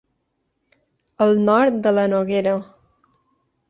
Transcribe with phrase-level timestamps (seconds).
[1.27, 2.59] Al nord de la Noguera.